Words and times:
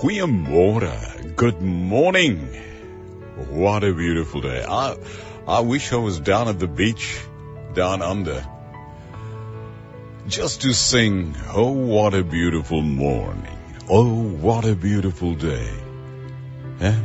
Goeiemôre. 0.00 1.34
Good 1.34 1.60
morning. 1.60 2.36
What 3.50 3.82
a 3.82 3.92
beautiful 3.92 4.40
day. 4.40 4.62
I 4.62 4.96
I 5.44 5.58
wish 5.58 5.92
I 5.92 5.96
was 5.96 6.20
down 6.20 6.46
at 6.46 6.60
the 6.60 6.68
beach 6.68 7.18
down 7.74 8.00
under. 8.00 8.46
Just 10.28 10.62
to 10.62 10.72
sing, 10.72 11.34
oh 11.52 11.72
what 11.72 12.14
a 12.14 12.22
beautiful 12.22 12.80
morning. 12.80 13.58
Oh 13.88 14.22
what 14.46 14.64
a 14.64 14.76
beautiful 14.76 15.34
day. 15.34 15.68
Yeah? 16.80 17.00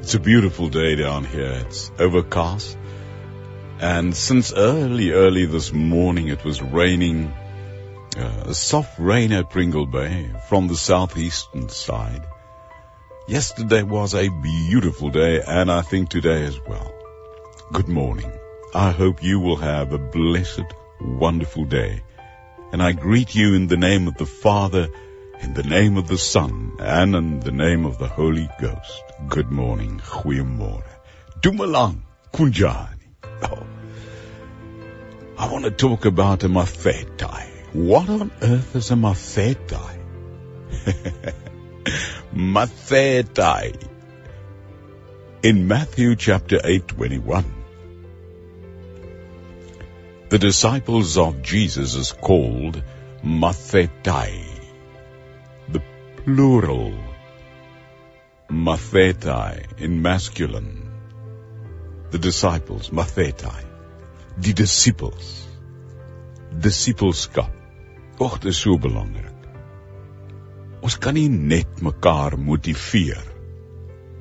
It's 0.00 0.14
a 0.14 0.20
beautiful 0.20 0.68
day 0.68 0.96
down 0.96 1.24
here. 1.24 1.64
It's 1.64 1.92
overcast. 1.96 2.76
And 3.78 4.16
since 4.16 4.52
early, 4.52 5.12
early 5.12 5.46
this 5.46 5.72
morning, 5.72 6.26
it 6.26 6.44
was 6.44 6.60
raining, 6.60 7.32
uh, 8.16 8.50
a 8.50 8.54
soft 8.54 8.98
rain 8.98 9.32
at 9.32 9.50
Pringle 9.50 9.86
Bay 9.86 10.32
from 10.48 10.68
the 10.68 10.76
southeastern 10.76 11.68
side. 11.68 12.24
Yesterday 13.28 13.82
was 13.82 14.14
a 14.14 14.28
beautiful 14.28 15.10
day, 15.10 15.42
and 15.46 15.70
I 15.70 15.82
think 15.82 16.08
today 16.08 16.44
as 16.44 16.58
well. 16.66 16.92
Good 17.72 17.88
morning. 17.88 18.32
I 18.74 18.92
hope 18.92 19.22
you 19.22 19.40
will 19.40 19.56
have 19.56 19.92
a 19.92 19.98
blessed, 19.98 20.72
wonderful 21.00 21.64
day. 21.64 22.02
And 22.72 22.82
I 22.82 22.92
greet 22.92 23.34
you 23.34 23.54
in 23.54 23.66
the 23.66 23.76
name 23.76 24.06
of 24.08 24.16
the 24.16 24.26
Father, 24.26 24.88
in 25.40 25.54
the 25.54 25.62
name 25.62 25.96
of 25.96 26.08
the 26.08 26.18
Son, 26.18 26.76
and 26.78 27.14
in 27.14 27.40
the 27.40 27.52
name 27.52 27.84
of 27.84 27.98
the 27.98 28.08
Holy 28.08 28.48
Ghost. 28.60 29.02
Good 29.28 29.50
morning. 29.50 29.98
Goeiemorgen. 29.98 30.84
Dumalang. 31.40 32.02
Kunjani. 32.32 33.08
Oh. 33.42 33.66
I 35.38 35.52
want 35.52 35.64
to 35.64 35.70
talk 35.70 36.04
about 36.04 36.44
a 36.44 36.48
mafetai. 36.48 37.55
What 37.76 38.08
on 38.08 38.32
earth 38.40 38.74
is 38.74 38.90
a 38.90 38.94
mafetai? 38.94 39.98
mafetai. 42.34 43.88
In 45.42 45.68
Matthew 45.68 46.16
chapter 46.16 46.58
8, 46.64 46.88
21, 46.88 47.44
the 50.30 50.38
disciples 50.38 51.18
of 51.18 51.42
Jesus 51.42 51.94
is 51.96 52.12
called 52.12 52.82
mathetai, 53.22 54.42
the 55.68 55.82
plural 56.16 56.94
mathetai 58.48 59.78
in 59.78 60.00
masculine. 60.00 60.90
The 62.10 62.18
disciples, 62.18 62.88
mathetai, 62.88 63.66
the 64.38 64.54
disciples, 64.54 65.46
discipelskap. 66.58 67.50
Och, 67.50 67.65
dit 68.18 68.44
is 68.44 68.60
so 68.60 68.78
belangrik. 68.78 69.32
Ons 70.80 70.96
kan 71.02 71.16
nie 71.16 71.28
net 71.28 71.82
mekaar 71.82 72.38
motiveer. 72.38 73.24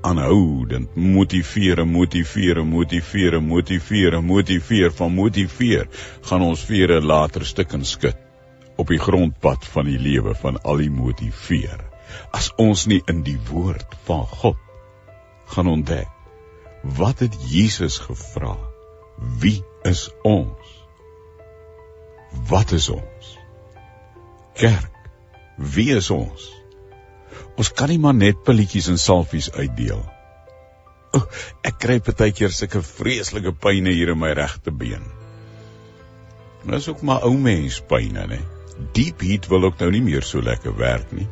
Aanhoudend 0.05 0.95
motiveer 0.95 1.81
en 1.83 1.89
motiveer 1.89 2.59
en 2.61 2.67
motiveer 2.69 3.37
en 3.39 3.47
motiveer 3.47 4.17
en 4.19 4.25
motiveer 4.25 4.91
van 4.91 5.13
motiveer 5.13 5.87
gaan 6.21 6.41
ons 6.41 6.65
'n 6.69 7.05
later 7.05 7.45
stuk 7.45 7.73
in 7.73 7.85
skit 7.85 8.17
op 8.77 8.87
die 8.87 8.99
grondpad 8.99 9.65
van 9.65 9.85
die 9.85 9.99
lewe 9.99 10.35
van 10.35 10.61
al 10.63 10.77
die 10.77 10.89
motiveer. 10.89 11.79
As 12.31 12.51
ons 12.57 12.85
nie 12.85 13.01
in 13.07 13.23
die 13.23 13.39
woord 13.49 13.95
van 14.05 14.25
God 14.25 14.57
gaan 15.47 15.67
ontdek 15.67 16.09
wat 16.83 17.19
het 17.19 17.35
Jesus 17.49 17.97
gevra 17.97 18.57
wie 19.41 19.63
is 19.83 20.09
ons? 20.23 20.85
Wat 22.49 22.71
is 22.71 22.89
ons 22.89 23.44
kerk 24.59 24.91
wie 25.75 25.91
is 25.95 26.11
ons 26.11 26.51
Ons 27.55 27.71
kan 27.71 27.91
nie 27.91 28.01
maar 28.01 28.15
net 28.15 28.41
pilletjies 28.47 28.89
en 28.91 28.99
salfies 28.99 29.47
uitdeel. 29.55 30.01
O, 31.15 31.21
ek 31.67 31.77
kry 31.79 32.01
partykeer 32.03 32.51
sulke 32.51 32.81
vreeslike 32.83 33.53
pyne 33.63 33.93
hier 33.95 34.11
in 34.11 34.19
my 34.19 34.33
regte 34.35 34.73
been. 34.75 35.05
Dit 36.65 36.75
is 36.81 36.89
ook 36.91 37.03
maar 37.07 37.23
ou 37.27 37.35
mens 37.39 37.79
pyne, 37.87 38.25
né? 38.27 38.41
Deep 38.97 39.23
heat 39.23 39.47
wil 39.47 39.69
ook 39.69 39.79
nou 39.79 39.91
nie 39.93 40.03
meer 40.03 40.25
so 40.27 40.43
lekker 40.43 40.75
werk 40.75 41.15
nie. 41.15 41.27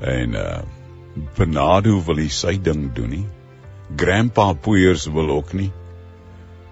En 0.00 0.38
uh 0.38 0.62
Bernardo 1.36 1.98
wil 2.06 2.22
hy 2.22 2.30
sy 2.32 2.54
ding 2.64 2.86
doen 2.96 3.10
nie. 3.12 3.24
Grandpa 4.00 4.52
Poeiers 4.64 5.04
wil 5.12 5.28
ook 5.32 5.52
nie. 5.56 5.68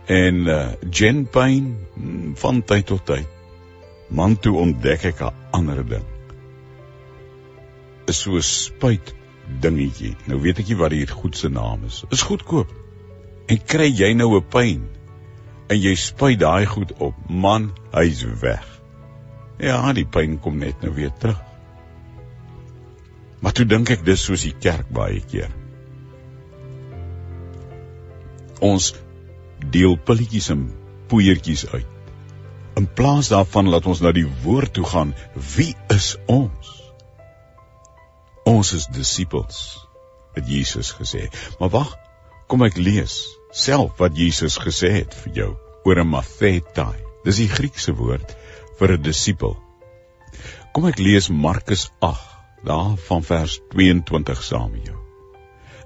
En 0.08 0.44
uh 0.48 0.60
Jen 0.90 1.26
Payne 1.32 1.76
hmm, 1.94 2.36
van 2.40 2.60
tyd 2.64 2.88
tot 2.92 3.04
tyd. 3.08 3.39
Man 4.10 4.36
toe 4.38 4.56
ontdek 4.58 5.04
ek 5.04 5.22
'n 5.22 5.34
ander 5.52 5.84
ding 5.86 6.06
is 8.10 8.22
so 8.24 8.36
'n 8.36 8.42
spuit 8.42 9.12
dingetjie. 9.64 10.14
Nou 10.26 10.38
weet 10.44 10.62
ek 10.62 10.70
nie 10.70 10.78
wat 10.82 10.94
die 10.94 11.06
goed 11.06 11.36
se 11.36 11.48
naam 11.48 11.84
is. 11.88 12.02
Is 12.16 12.26
goedkoop. 12.28 12.72
En 13.50 13.60
kry 13.72 13.88
jy 14.02 14.12
nou 14.14 14.30
'n 14.38 14.48
pyn 14.54 14.82
en 15.70 15.78
jy 15.78 15.94
spuit 15.94 16.38
daai 16.38 16.66
goed 16.66 16.92
op, 16.98 17.14
man, 17.28 17.70
hy's 17.94 18.24
weg. 18.42 18.66
Ja, 19.58 19.92
die 19.92 20.06
pyn 20.16 20.40
kom 20.40 20.58
net 20.58 20.82
nou 20.82 20.94
weer 20.94 21.12
terug. 21.18 21.40
Maar 23.40 23.52
toe 23.52 23.66
dink 23.66 23.90
ek 23.90 24.04
dis 24.04 24.24
soos 24.24 24.42
die 24.42 24.56
kerk 24.66 24.88
baie 24.88 25.20
keer. 25.20 25.50
Ons 28.60 28.94
deel 29.70 29.96
pilletjies 29.96 30.50
en 30.50 30.66
poeiertjies 31.08 31.66
uit. 31.72 31.89
In 32.80 32.86
plaas 32.96 33.28
daarvan 33.28 33.68
laat 33.68 33.84
ons 33.90 34.00
na 34.00 34.08
die 34.16 34.24
woord 34.40 34.72
toe 34.78 34.86
gaan. 34.88 35.10
Wie 35.54 35.74
is 35.92 36.14
ons? 36.32 36.68
Ons 38.48 38.70
is 38.78 38.86
disippels, 38.88 39.58
het 40.32 40.48
Jesus 40.48 40.94
gesê. 40.96 41.26
Maar 41.60 41.74
wag, 41.74 41.90
kom 42.48 42.64
ek 42.64 42.78
lees 42.80 43.18
self 43.52 44.00
wat 44.00 44.16
Jesus 44.16 44.56
gesê 44.64 44.94
het 44.94 45.18
vir 45.24 45.36
jou 45.40 45.50
oor 45.84 46.00
'n 46.00 46.08
mathetai. 46.14 46.96
Dis 47.26 47.42
die 47.42 47.50
Griekse 47.52 47.92
woord 48.00 48.32
vir 48.78 48.96
'n 48.96 49.02
disipel. 49.02 49.58
Kom 50.72 50.88
ek 50.88 51.04
lees 51.04 51.28
Markus 51.28 51.90
8, 52.00 52.32
daar 52.64 52.96
van 52.96 53.22
vers 53.22 53.60
22 53.76 54.42
saam 54.42 54.72
met 54.72 54.86
jou. 54.86 54.98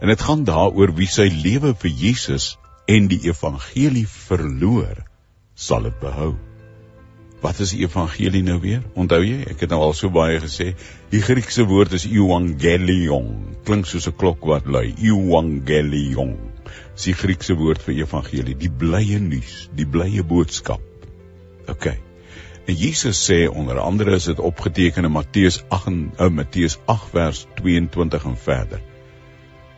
En 0.01 0.09
dit 0.15 0.23
gaan 0.23 0.45
daaroor 0.45 0.95
wie 0.95 1.11
sy 1.11 1.27
lewe 1.43 1.75
vir 1.75 1.91
Jesus 1.91 2.57
en 2.87 3.09
die 3.09 3.23
evangelie 3.27 4.07
verloor, 4.07 5.07
sal 5.55 5.83
dit 5.83 6.01
behou. 6.01 6.35
Wat 7.45 7.59
is 7.61 7.75
die 7.75 7.83
evangelie 7.85 8.41
nou 8.43 8.57
weer? 8.63 8.81
Onthou 8.97 9.21
jy? 9.21 9.43
Ek 9.53 9.67
het 9.67 9.73
nou 9.75 9.83
al 9.85 9.93
so 9.93 10.09
baie 10.09 10.39
gesê. 10.41 10.71
Die 11.13 11.21
Griekse 11.21 11.67
woord 11.69 11.93
is 11.93 12.07
euangelion. 12.09 13.27
Klink 13.69 13.85
soos 13.91 14.09
'n 14.09 14.17
klok 14.17 14.47
wat 14.49 14.65
lui. 14.65 14.95
Euangelion. 14.97 16.39
Dis 16.95 17.05
die 17.11 17.17
Griekse 17.21 17.57
woord 17.61 17.83
vir 17.85 17.99
evangelie, 17.99 18.55
die 18.57 18.71
blye 18.71 19.21
nuus, 19.21 19.69
die 19.77 19.85
blye 19.85 20.25
boodskap. 20.25 20.81
OK. 21.69 21.91
En 22.65 22.75
Jesus 22.75 23.21
sê 23.21 23.45
onder 23.49 23.79
andere 23.79 24.17
is 24.17 24.25
dit 24.25 24.41
opgeteken 24.41 25.05
in 25.05 25.13
Matteus 25.13 25.61
8 25.69 25.87
en 25.93 26.01
uh, 26.19 26.31
Matteus 26.33 26.79
8 26.87 27.11
vers 27.13 27.47
22 27.61 28.25
en 28.25 28.37
verder. 28.37 28.81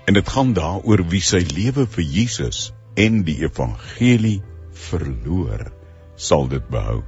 En 0.06 0.14
dit 0.14 0.28
gaan 0.28 0.54
daaroor 0.54 1.02
wie 1.10 1.20
sy 1.20 1.42
lewe 1.50 1.86
vir 1.86 2.04
Jesus 2.04 2.70
en 2.94 3.24
die 3.26 3.40
evangelie 3.42 4.38
verloor, 4.70 5.72
sal 6.14 6.46
dit 6.46 6.70
behou. 6.70 7.02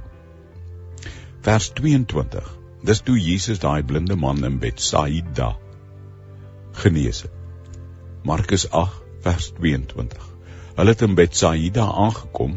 Vers 1.49 1.71
22. 1.73 2.49
Dis 2.85 2.99
toe 3.01 3.15
Jesus 3.17 3.57
daai 3.61 3.81
blinde 3.91 4.13
man 4.23 4.43
in 4.45 4.59
Betsaida 4.61 5.47
genees 6.81 7.23
het. 7.25 7.31
Markus 8.21 8.67
8 8.81 8.99
vers 9.23 9.47
22. 9.57 10.27
Hulle 10.75 10.93
het 10.93 11.01
in 11.07 11.17
Betsaida 11.17 11.87
aangekom 12.03 12.53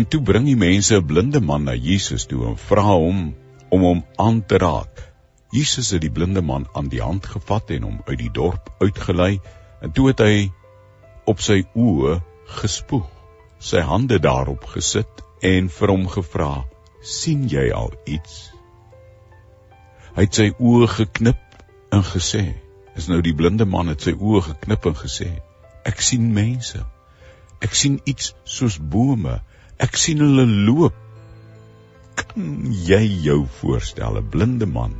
en 0.00 0.08
toe 0.14 0.22
bring 0.32 0.48
die 0.48 0.56
mense 0.64 0.96
'n 0.96 1.06
blinde 1.12 1.44
man 1.50 1.68
na 1.68 1.76
Jesus 1.90 2.24
toe 2.32 2.40
en 2.54 2.56
vra 2.70 2.86
hom 2.88 3.20
om 3.68 3.86
hom 3.90 4.02
aan 4.16 4.40
te 4.46 4.56
raak. 4.64 5.04
Jesus 5.52 5.92
het 5.92 6.06
die 6.08 6.14
blinde 6.20 6.40
man 6.40 6.66
aan 6.72 6.88
die 6.88 7.04
hand 7.04 7.26
gevat 7.36 7.76
en 7.76 7.82
hom 7.82 8.02
uit 8.06 8.18
die 8.18 8.32
dorp 8.42 8.72
uitgelei 8.80 9.40
en 9.82 9.92
toe 9.92 10.08
het 10.08 10.24
hy 10.24 10.50
op 11.26 11.40
sy 11.40 11.62
oë 11.76 12.20
gespoeg, 12.64 13.08
sy 13.58 13.84
hande 13.92 14.18
daarop 14.18 14.64
gesit 14.64 15.26
en 15.42 15.68
vir 15.68 15.98
hom 15.98 16.08
gevra: 16.08 16.54
sien 17.02 17.48
jy 17.50 17.68
al 17.74 17.90
iets? 18.06 18.52
Hy 20.14 20.26
het 20.26 20.38
sy 20.38 20.48
oë 20.54 20.88
geknip 20.92 21.62
en 21.92 22.04
gesê, 22.06 22.42
is 22.96 23.08
nou 23.10 23.20
die 23.24 23.34
blinde 23.34 23.66
man 23.66 23.90
het 23.90 24.04
sy 24.06 24.14
oë 24.14 24.42
geknip 24.52 24.86
en 24.90 24.98
gesê, 24.98 25.30
ek 25.88 26.02
sien 26.04 26.28
mense. 26.34 26.82
Ek 27.62 27.74
sien 27.78 27.98
iets 28.10 28.32
soos 28.44 28.78
bome. 28.78 29.38
Ek 29.82 29.96
sien 29.98 30.22
hulle 30.22 30.44
loop. 30.66 30.98
Kan 32.18 32.68
jy 32.86 33.02
jou 33.24 33.40
voorstel 33.60 34.18
'n 34.18 34.30
blinde 34.30 34.66
man 34.66 34.94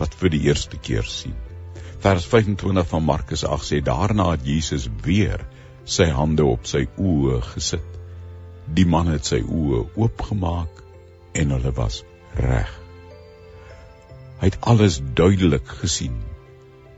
wat 0.00 0.14
vir 0.20 0.32
die 0.34 0.42
eerste 0.48 0.76
keer 0.76 1.04
sien? 1.04 1.36
Vers 2.00 2.26
25 2.26 2.88
van 2.88 3.04
Markus 3.04 3.44
8 3.44 3.68
sê 3.68 3.80
daarna 3.84 4.30
het 4.32 4.44
Jesus 4.44 4.88
weer 5.04 5.44
sy 5.84 6.08
hande 6.10 6.44
op 6.44 6.66
sy 6.66 6.86
oë 6.96 7.40
gesit. 7.52 7.98
Die 8.66 8.86
man 8.86 9.06
het 9.12 9.24
sy 9.24 9.42
oë 9.42 9.84
oopgemaak 9.96 10.80
en 11.32 11.50
hulle 11.54 11.72
was 11.76 12.02
reg. 12.34 12.70
Hy 14.40 14.48
het 14.48 14.60
alles 14.60 15.00
duidelik 15.14 15.68
gesien. 15.82 16.16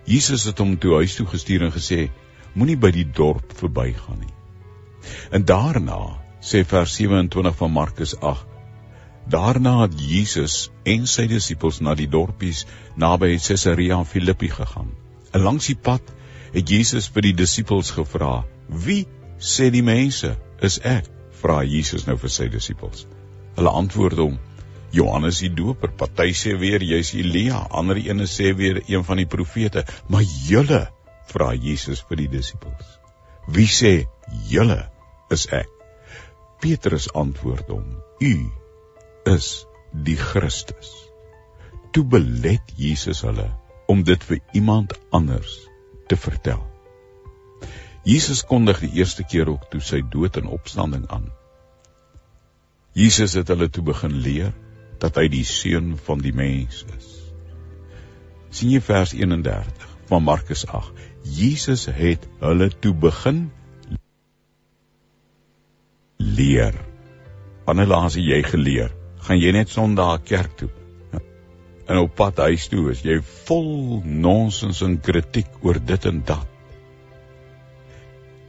Jesus 0.07 0.45
het 0.45 0.59
hom 0.63 0.77
toe 0.79 0.95
huis 1.01 1.15
toe 1.19 1.27
gestuur 1.27 1.67
en 1.67 1.75
gesê: 1.75 2.07
Moenie 2.55 2.79
by 2.79 2.93
die 2.95 3.07
dorp 3.07 3.55
verbygaan 3.59 4.21
nie. 4.21 4.35
En 5.35 5.45
daarna, 5.45 5.99
sê 6.43 6.63
vers 6.67 6.95
27 6.99 7.57
van 7.59 7.73
Markus 7.73 8.15
8, 8.21 8.47
daarna 9.31 9.75
het 9.85 9.95
Jesus 9.99 10.71
en 10.85 11.07
sy 11.07 11.27
disippels 11.31 11.81
na 11.81 11.95
die 11.99 12.09
dorpies 12.11 12.65
naby 12.99 13.37
Caesarea 13.39 14.03
Philippi 14.05 14.51
gegaan. 14.51 14.91
En 15.33 15.43
langs 15.47 15.71
die 15.71 15.79
pad 15.79 16.03
het 16.53 16.69
Jesus 16.69 17.09
vir 17.15 17.31
die 17.31 17.37
disippels 17.43 17.91
gevra: 17.91 18.45
"Wie 18.69 19.07
sê 19.39 19.71
die 19.71 19.87
mense 19.87 20.37
is 20.61 20.79
ek?" 20.83 21.11
vra 21.43 21.63
Jesus 21.67 22.07
nou 22.07 22.17
vir 22.17 22.31
sy 22.31 22.49
disippels. 22.49 23.07
Hulle 23.57 23.73
antwoord 23.83 24.19
hom: 24.23 24.39
Johannes 24.93 25.41
die 25.45 25.53
Doper, 25.57 25.93
party 25.97 26.33
sê 26.37 26.55
weer 26.61 26.85
jy's 26.85 27.13
Elia, 27.17 27.63
ander 27.71 28.01
ene 28.01 28.29
sê 28.29 28.53
weer 28.57 28.83
een 28.87 29.05
van 29.09 29.21
die 29.21 29.29
profete, 29.29 29.85
maar 30.09 30.25
julle 30.49 30.87
vra 31.33 31.53
Jesus 31.55 32.03
vir 32.09 32.23
die 32.25 32.31
disippels. 32.37 32.99
Wie 33.49 33.69
sê 33.69 33.93
julle 34.51 34.81
is 35.33 35.47
ek? 35.53 35.71
Petrus 36.63 37.09
antwoord 37.19 37.73
hom: 37.73 37.87
U 38.21 38.35
is 39.33 39.49
die 39.93 40.17
Christus. 40.17 40.93
Toe 41.93 42.05
belet 42.09 42.73
Jesus 42.79 43.25
hulle 43.27 43.49
om 43.93 44.05
dit 44.09 44.23
vir 44.25 44.41
iemand 44.57 44.95
anders 45.13 45.59
te 46.09 46.17
vertel. 46.17 46.63
Jesus 48.05 48.43
kondig 48.49 48.81
die 48.83 48.95
eerste 48.99 49.25
keer 49.29 49.51
ook 49.53 49.69
toe 49.71 49.81
sy 49.85 50.01
dood 50.15 50.39
en 50.41 50.49
opstanding 50.51 51.05
aan. 51.13 51.29
Jesus 52.93 53.33
het 53.39 53.49
hulle 53.49 53.71
toe 53.73 53.85
begin 53.85 54.19
leer 54.21 54.53
dat 55.01 55.17
hy 55.17 55.25
die 55.33 55.47
seun 55.49 55.95
van 56.07 56.21
die 56.21 56.35
mens 56.37 56.85
is. 56.93 57.09
sien 58.53 58.69
jy 58.69 58.83
vers 58.85 59.15
31 59.17 59.87
van 60.11 60.23
Markus 60.27 60.67
8. 60.69 60.93
Jesus 61.25 61.87
het 61.89 62.27
hulle 62.43 62.69
toe 62.69 62.93
begin 62.93 63.47
leer. 66.21 66.77
Wanneer 67.65 67.89
laas 67.95 68.19
jy 68.21 68.43
geleer? 68.45 68.93
Gaan 69.25 69.41
jy 69.41 69.55
net 69.57 69.73
Sondag 69.73 70.27
kerk 70.29 70.53
toe? 70.61 70.69
En 71.89 72.05
op 72.05 72.13
pad 72.15 72.45
huis 72.45 72.69
toe 72.69 72.91
is 72.93 73.01
jy 73.07 73.23
vol 73.49 74.03
nonsens 74.05 74.85
en 74.85 75.01
kritiek 75.01 75.49
oor 75.65 75.81
dit 75.81 76.05
en 76.13 76.21
dat. 76.29 76.47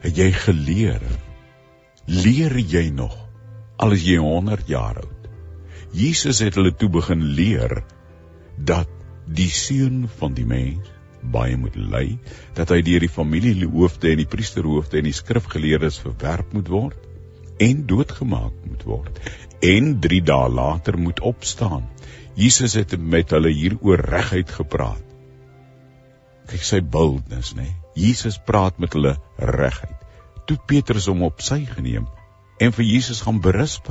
Het 0.03 0.19
jy 0.19 0.31
geleer? 0.35 1.03
Leer 2.11 2.59
jy 2.59 2.89
nog 2.91 3.22
al 3.77 3.95
is 3.95 4.05
jy 4.05 4.17
100 4.21 4.67
jaar 4.69 4.99
oud? 5.01 5.29
Jesus 5.93 6.41
het 6.41 6.57
hulle 6.57 6.73
toe 6.73 6.89
begin 6.89 7.21
leer 7.37 7.83
dat 8.57 8.89
die 9.25 9.49
seun 9.49 10.07
van 10.19 10.33
die 10.37 10.45
mens 10.45 10.89
baie 11.33 11.55
moet 11.55 11.75
ly, 11.79 12.17
dat 12.57 12.73
hy 12.73 12.81
deur 12.83 13.03
die 13.05 13.11
familiehoofde 13.11 14.11
en 14.11 14.19
die 14.19 14.29
priesterhoofde 14.29 14.99
en 14.99 15.07
die 15.07 15.15
skrifgeleerdes 15.15 16.01
verwerp 16.03 16.51
moet 16.57 16.71
word 16.73 17.09
en 17.63 17.85
doodgemaak 17.87 18.55
moet 18.67 18.83
word 18.89 19.21
en 19.63 19.93
3 20.03 20.19
dae 20.27 20.49
later 20.51 20.97
moet 20.99 21.21
opstaan. 21.23 21.85
Jesus 22.35 22.73
het 22.75 22.97
met 22.99 23.31
hulle 23.31 23.53
hieroor 23.53 24.01
reguit 24.09 24.49
gepraat. 24.51 25.05
Kyk 26.49 26.65
sy 26.67 26.81
boldness, 26.81 27.53
né? 27.55 27.69
Jesus 27.95 28.39
praat 28.43 28.81
met 28.81 28.97
hulle 28.97 29.13
reguit. 29.37 30.01
Toe 30.49 30.57
Petrus 30.67 31.07
hom 31.07 31.23
op 31.23 31.39
sy 31.45 31.61
geneem 31.69 32.09
en 32.57 32.73
vir 32.73 32.85
Jesus 32.85 33.21
gaan 33.21 33.41
berisp. 33.41 33.89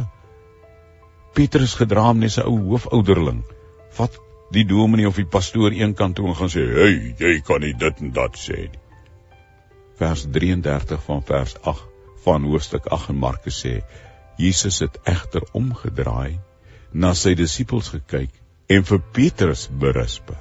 Petrus 1.32 1.74
gedraam 1.74 2.18
net 2.18 2.36
'n 2.36 2.46
ou 2.46 2.58
hoofouderling. 2.70 3.42
Vat 3.90 4.18
die 4.50 4.64
dominee 4.64 5.08
of 5.08 5.16
die 5.16 5.26
pastoor 5.26 5.72
eenkant 5.72 6.16
toe 6.16 6.28
en 6.28 6.36
gaan 6.36 6.52
sê: 6.52 6.66
"Hey, 6.74 7.14
jy 7.18 7.40
kan 7.40 7.60
nie 7.60 7.74
dit 7.74 8.00
en 8.00 8.12
dat 8.12 8.36
sê 8.36 8.56
nie." 8.56 8.80
Vers 9.96 10.26
33 10.30 11.02
van 11.02 11.22
vers 11.22 11.56
8 11.62 11.88
van 12.24 12.44
hoofstuk 12.44 12.86
8 12.86 13.08
in 13.08 13.16
Markus 13.16 13.64
sê: 13.64 13.82
Jesus 14.36 14.78
het 14.78 14.98
egter 15.04 15.44
omgedraai, 15.52 16.38
na 16.92 17.14
sy 17.14 17.34
disippels 17.34 17.88
gekyk 17.88 18.30
en 18.68 18.84
vir 18.84 19.00
Petrus 19.12 19.68
berisp. 19.68 20.32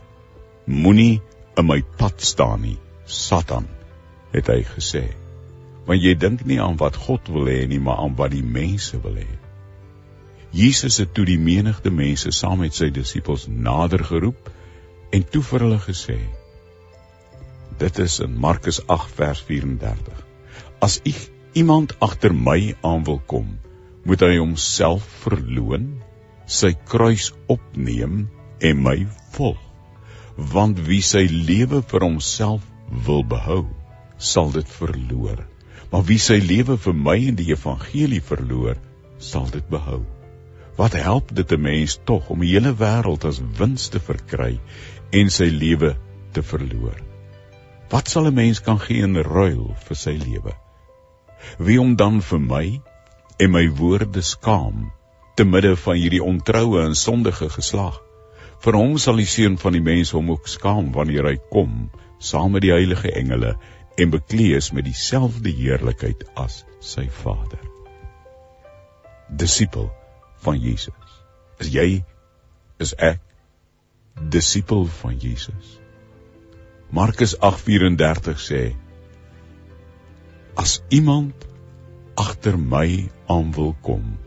Moenie 0.65 1.21
in 1.57 1.67
my 1.67 1.81
pad 1.97 2.21
staan 2.21 2.61
nie, 2.61 2.77
Satan, 3.05 3.67
het 4.31 4.47
hy 4.47 4.61
gesê. 4.63 5.20
Want 5.87 6.03
jy 6.03 6.13
dink 6.19 6.45
nie 6.45 6.59
aan 6.61 6.77
wat 6.81 6.99
God 7.07 7.29
wil 7.33 7.49
hê 7.49 7.65
nie, 7.67 7.79
maar 7.79 8.03
aan 8.03 8.15
wat 8.19 8.33
die 8.35 8.45
mense 8.45 8.99
wil 9.01 9.17
hê. 9.17 9.29
Jesus 10.51 10.99
het 10.99 11.13
toe 11.15 11.25
die 11.25 11.39
menigte 11.39 11.91
mense 11.95 12.31
saam 12.35 12.59
met 12.59 12.75
sy 12.75 12.89
disippels 12.91 13.47
nader 13.47 14.03
geroep 14.03 14.49
en 15.15 15.23
toe 15.23 15.41
vir 15.47 15.65
hulle 15.65 15.79
gesê: 15.79 16.17
Dit 17.79 17.99
is 18.03 18.19
in 18.23 18.35
Markus 18.45 18.81
8 18.87 19.15
vers 19.17 19.43
34. 19.47 20.25
As 20.83 20.99
u 21.07 21.13
iemand 21.53 21.95
agter 21.99 22.35
my 22.35 22.75
aan 22.83 23.05
wil 23.07 23.21
kom, 23.33 23.47
moet 24.03 24.21
hy 24.25 24.35
homself 24.37 25.07
verloën, 25.23 25.87
sy 26.45 26.73
kruis 26.93 27.31
opneem 27.47 28.25
en 28.59 28.83
my 28.83 28.97
volg. 29.37 29.61
Want 30.35 30.79
wie 30.87 31.01
sy 31.05 31.25
lewe 31.29 31.81
vir 31.93 32.07
homself 32.07 32.65
wil 33.07 33.23
behou, 33.23 33.63
sal 34.17 34.51
dit 34.55 34.77
verloor. 34.79 35.50
Maar 35.91 36.05
wie 36.07 36.19
sy 36.23 36.37
lewe 36.39 36.77
vir 36.79 36.95
my 36.95 37.17
en 37.27 37.35
die 37.35 37.49
evangelie 37.51 38.21
verloor, 38.23 38.77
sal 39.19 39.49
dit 39.51 39.65
behou. 39.69 39.99
Wat 40.77 40.93
help 40.95 41.33
dit 41.35 41.51
'n 41.51 41.61
mens 41.61 41.99
tog 42.05 42.29
om 42.29 42.39
die 42.39 42.53
hele 42.53 42.71
wêreld 42.73 43.25
as 43.27 43.41
wins 43.59 43.89
te 43.89 43.99
verkry 43.99 44.59
en 45.11 45.29
sy 45.29 45.49
lewe 45.51 45.95
te 46.31 46.43
verloor? 46.43 46.95
Wat 47.91 48.07
sal 48.07 48.27
'n 48.27 48.33
mens 48.33 48.61
kan 48.61 48.79
gee 48.79 49.03
in 49.03 49.17
ruil 49.17 49.75
vir 49.87 49.97
sy 49.97 50.15
lewe? 50.15 50.53
Wie 51.57 51.79
om 51.81 51.95
dan 51.95 52.21
vir 52.21 52.39
my 52.39 52.81
en 53.39 53.51
my 53.51 53.67
woorde 53.69 54.21
skaam 54.21 54.91
te 55.35 55.43
midde 55.43 55.75
van 55.75 55.95
hierdie 55.95 56.23
ontroue 56.23 56.85
en 56.85 56.95
sondige 56.95 57.49
geslag? 57.49 57.99
Vir 58.63 58.73
hom 58.73 58.97
sal 58.97 59.15
die 59.15 59.25
seun 59.25 59.57
van 59.57 59.73
die 59.73 59.81
mens 59.81 60.11
hom 60.11 60.31
ook 60.31 60.47
skaam 60.47 60.91
wanneer 60.91 61.25
hy 61.25 61.37
kom 61.51 61.91
saam 62.19 62.51
met 62.51 62.61
die 62.61 62.71
heilige 62.71 63.11
engele 63.11 63.57
en 63.95 64.09
bekleed 64.09 64.55
is 64.55 64.71
met 64.71 64.85
dieselfde 64.87 65.49
heerlikheid 65.49 66.23
as 66.39 66.63
sy 66.79 67.07
Vader. 67.09 67.59
Disipel 69.29 69.91
van 70.43 70.59
Jesus. 70.59 71.19
Is 71.59 71.71
jy 71.73 71.89
is 72.81 72.95
ek 72.97 73.21
disipel 74.33 74.85
van 75.01 75.17
Jesus. 75.17 75.77
Markus 76.91 77.37
8:34 77.39 78.41
sê 78.47 78.63
As 80.55 80.81
iemand 80.89 81.47
agter 82.15 82.57
my 82.59 83.09
aan 83.27 83.53
wil 83.55 83.75
kom, 83.81 84.17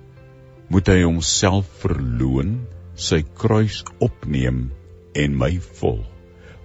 moet 0.72 0.88
hy 0.88 1.02
homself 1.02 1.68
verloën, 1.82 2.56
sy 2.96 3.20
kruis 3.36 3.82
opneem 4.00 4.70
en 5.12 5.36
my 5.36 5.52
volg. 5.80 6.13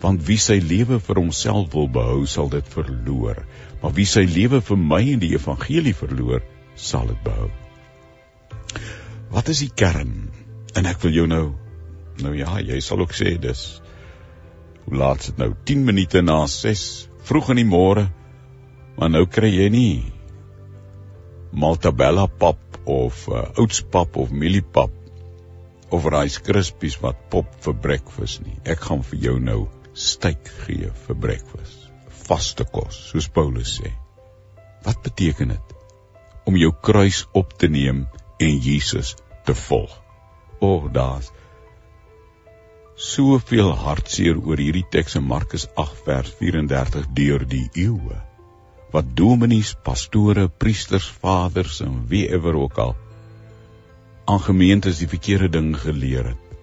Want 0.03 0.23
wie 0.27 0.39
sy 0.39 0.59
lewe 0.63 0.99
vir 1.03 1.19
homself 1.19 1.73
wil 1.73 1.89
behou, 1.91 2.23
sal 2.27 2.51
dit 2.51 2.67
verloor, 2.71 3.41
maar 3.81 3.95
wie 3.97 4.07
sy 4.07 4.23
lewe 4.27 4.61
vir 4.63 4.79
my 4.79 5.01
en 5.15 5.23
die 5.23 5.33
evangelie 5.35 5.95
verloor, 5.95 6.45
sal 6.75 7.09
dit 7.11 7.19
behou. 7.25 7.49
Wat 9.33 9.49
is 9.51 9.63
die 9.65 9.73
kern? 9.75 10.29
En 10.77 10.87
ek 10.89 11.03
wil 11.03 11.17
jou 11.17 11.27
nou 11.27 11.45
nou 12.19 12.33
ja, 12.35 12.57
jy 12.59 12.79
sal 12.83 12.99
ook 12.99 13.13
sê 13.15 13.37
dis 13.39 13.79
hoe 14.89 14.97
laat 14.97 15.21
is 15.21 15.31
dit 15.31 15.37
nou? 15.37 15.51
10 15.69 15.83
minute 15.85 16.21
na 16.25 16.41
6 16.49 16.85
vroeg 17.29 17.51
in 17.53 17.61
die 17.61 17.67
môre. 17.69 18.07
Maar 18.97 19.11
nou 19.13 19.25
kry 19.31 19.51
jy 19.53 19.67
nie 19.71 19.91
Maltabella 21.53 22.25
pap 22.41 22.79
of 22.89 23.27
uh, 23.29 23.45
oudspap 23.61 24.17
of 24.17 24.33
mieliepap 24.33 24.93
of 25.93 26.05
rice 26.13 26.41
krispies 26.45 26.97
wat 27.01 27.21
pop 27.33 27.53
vir 27.63 27.77
breakfast 27.85 28.43
nie. 28.45 28.57
Ek 28.65 28.81
gaan 28.89 29.05
vir 29.05 29.21
jou 29.23 29.35
nou 29.41 29.61
steak 29.99 30.47
gee 30.63 30.87
vir 31.05 31.17
breakfast. 31.25 31.89
Vaste 32.29 32.63
kos, 32.63 32.95
soos 33.09 33.27
Paulus 33.35 33.73
sê. 33.79 33.91
Wat 34.85 35.01
beteken 35.03 35.51
dit 35.55 35.75
om 36.47 36.55
jou 36.57 36.71
kruis 36.87 37.25
op 37.37 37.51
te 37.59 37.67
neem 37.69 38.05
en 38.39 38.61
Jesus 38.63 39.15
te 39.45 39.53
volg. 39.67 39.91
O, 40.59 40.69
oh, 40.69 40.87
daar's 40.93 41.29
soveel 42.99 43.69
hartseer 43.79 44.39
oor 44.39 44.59
hierdie 44.59 44.87
teks 44.91 45.15
in 45.19 45.27
Markus 45.27 45.67
8 45.75 46.01
vers 46.07 46.33
34 46.39 47.11
deur 47.19 47.45
die 47.47 47.67
eeue. 47.75 48.17
Wat 48.95 49.13
dominees, 49.19 49.75
pastore, 49.83 50.47
priesters, 50.49 51.11
vaders 51.21 51.83
en 51.85 52.01
wie 52.11 52.25
ewer 52.31 52.57
ook 52.57 52.79
al 52.87 52.95
aan 54.29 54.41
gemeentes 54.47 54.99
die 55.03 55.11
verkeerde 55.11 55.51
ding 55.59 55.73
geleer 55.77 56.31
het. 56.33 56.59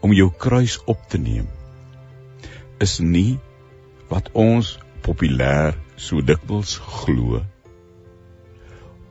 Om 0.00 0.14
jou 0.16 0.30
kruis 0.30 0.78
op 0.86 1.08
te 1.10 1.18
neem 1.18 1.48
is 2.80 2.98
nie 3.00 3.38
wat 4.10 4.32
ons 4.32 4.76
populêr 5.04 5.76
so 5.96 6.24
dikwels 6.24 6.76
glo 6.80 7.42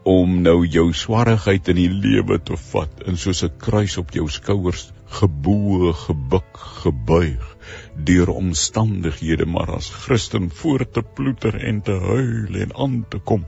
om 0.09 0.39
nou 0.41 0.63
jou 0.65 0.88
swaarheid 0.95 1.67
in 1.69 1.77
die 1.77 1.89
lewe 1.91 2.39
te 2.41 2.55
vat 2.71 3.03
en 3.05 3.17
soos 3.23 3.43
'n 3.43 3.57
kruis 3.65 3.97
op 4.01 4.13
jou 4.15 4.25
skouers 4.29 4.91
geboe, 5.19 5.93
gebuk, 5.93 6.57
gebuig 6.81 7.45
deur 8.09 8.29
omstandighede 8.29 9.45
maar 9.45 9.75
as 9.75 9.89
Christen 9.89 10.49
voor 10.49 10.89
te 10.89 11.01
ploeter 11.01 11.55
en 11.71 11.81
te 11.81 11.99
huil 11.99 12.55
en 12.63 12.75
aan 12.75 13.05
te 13.09 13.19
kom. 13.19 13.45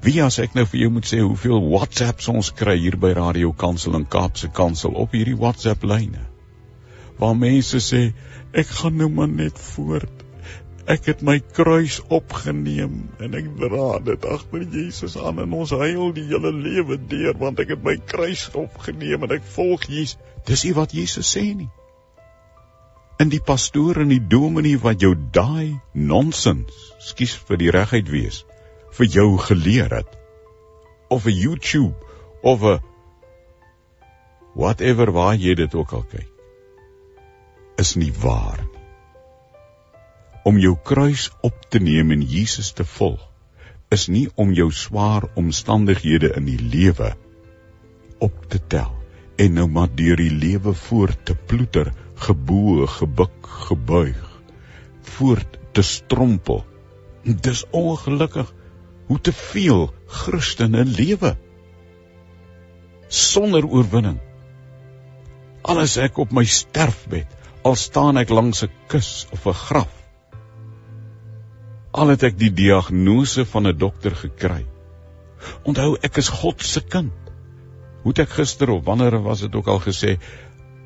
Wie 0.00 0.22
as 0.22 0.38
ek 0.38 0.54
nou 0.54 0.66
vir 0.66 0.80
jou 0.80 0.90
moet 0.90 1.06
sê 1.06 1.20
hoeveel 1.20 1.68
WhatsApps 1.68 2.28
ons 2.28 2.52
kry 2.52 2.76
hier 2.78 2.96
by 2.96 3.12
Radio 3.12 3.52
Kansel 3.52 3.94
en 3.94 4.08
Kaapse 4.08 4.48
Kansel 4.48 4.92
op 4.94 5.12
hierdie 5.12 5.36
WhatsApp 5.36 5.84
lyne. 5.84 6.33
Waar 7.18 7.36
mense 7.38 7.80
sê 7.82 8.02
ek 8.54 8.70
gaan 8.80 8.98
nou 8.98 9.08
maar 9.10 9.30
net 9.30 9.58
voort. 9.58 10.22
Ek 10.90 11.06
het 11.08 11.22
my 11.24 11.38
kruis 11.56 12.00
opgeneem 12.12 12.96
en 13.22 13.36
ek 13.38 13.46
dra 13.60 14.00
dit 14.04 14.26
agter 14.28 14.66
Jesus 14.74 15.14
aan 15.16 15.40
en 15.44 15.54
ons 15.56 15.72
huil 15.72 16.10
die 16.16 16.26
hele 16.28 16.52
lewe 16.52 16.98
deur 17.12 17.38
want 17.40 17.62
ek 17.62 17.72
het 17.76 17.86
my 17.86 17.94
kruis 18.10 18.50
opgeneem 18.52 19.24
en 19.24 19.32
ek 19.38 19.46
volg 19.54 19.86
Jesus. 19.88 20.18
Dis 20.44 20.66
nie 20.66 20.74
wat 20.76 20.92
Jesus 20.92 21.30
sê 21.36 21.46
nie. 21.54 21.70
In 23.22 23.30
die 23.32 23.40
pastoor 23.40 24.02
en 24.02 24.12
die 24.12 24.20
dominee 24.20 24.76
wat 24.82 25.00
jou 25.00 25.14
daai 25.14 25.78
nonsens, 25.94 26.74
skus 27.00 27.32
vir 27.48 27.62
die 27.62 27.72
regheid 27.72 28.10
wees, 28.12 28.42
vir 28.98 29.08
jou 29.16 29.28
geleer 29.40 29.94
het 30.02 30.18
of 31.08 31.24
'n 31.24 31.38
YouTube 31.38 31.94
of 32.42 32.60
'n 32.62 32.82
whatever 34.54 35.12
waar 35.12 35.34
jy 35.34 35.54
dit 35.54 35.74
ook 35.74 35.92
al 35.92 36.04
kyk 36.10 36.33
is 37.80 37.96
nie 37.96 38.12
waar 38.22 38.62
nie 38.62 38.74
om 40.44 40.58
jou 40.60 40.74
kruis 40.84 41.30
op 41.46 41.56
te 41.72 41.80
neem 41.80 42.12
en 42.12 42.22
Jesus 42.28 42.74
te 42.76 42.84
volg 42.84 43.22
is 43.94 44.08
nie 44.12 44.26
om 44.40 44.52
jou 44.52 44.68
swaar 44.72 45.24
omstandighede 45.40 46.34
in 46.36 46.50
die 46.50 46.60
lewe 46.74 47.14
op 48.26 48.44
te 48.52 48.60
tel 48.74 48.92
en 49.40 49.56
nou 49.58 49.66
maar 49.72 49.88
deur 49.96 50.20
die 50.20 50.30
lewe 50.30 50.74
voort 50.78 51.24
te 51.26 51.34
ploeter, 51.34 51.88
geboe, 52.26 52.86
gebuk, 52.86 53.48
gebuig, 53.66 54.28
voort 55.16 55.56
te 55.74 55.82
strompel. 55.82 56.60
Dis 57.24 57.64
ongelukkig 57.74 58.52
hoe 59.08 59.18
te 59.18 59.32
veel 59.34 59.88
Christene 60.06 60.84
lewe 60.86 61.32
sonder 63.08 63.66
oorwinning. 63.66 64.20
Alles 65.66 65.96
ek 65.98 66.20
op 66.22 66.30
my 66.36 66.44
sterfbed, 66.46 67.32
al 67.64 67.76
staan 67.80 68.20
ek 68.20 68.30
langs 68.30 68.62
'n 68.64 68.72
kus 68.92 69.26
of 69.32 69.46
'n 69.46 69.60
graf, 69.66 69.92
al 71.92 72.08
het 72.12 72.22
ek 72.28 72.38
die 72.38 72.52
diagnose 72.52 73.44
van 73.44 73.66
'n 73.66 73.78
dokter 73.78 74.14
gekry. 74.14 74.66
Onthou 75.64 75.96
ek 76.02 76.16
is 76.16 76.28
God 76.28 76.62
se 76.62 76.80
kind. 76.80 77.12
Hoe 78.02 78.12
het 78.12 78.18
ek 78.18 78.36
gister 78.36 78.70
of 78.70 78.84
wanneer 78.84 79.22
was 79.22 79.40
dit 79.40 79.54
ook 79.54 79.68
al 79.68 79.80
gesê 79.80 80.18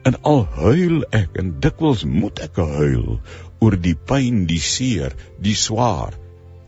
en 0.05 0.15
al 0.23 0.45
huil 0.45 1.03
ek 1.11 1.35
en 1.37 1.61
dikwels 1.61 2.05
moet 2.05 2.39
ek 2.39 2.57
huil 2.57 3.21
oor 3.61 3.77
die 3.77 3.97
pyn, 3.97 4.47
die 4.47 4.61
seer, 4.61 5.15
die 5.41 5.55
swaar 5.55 6.15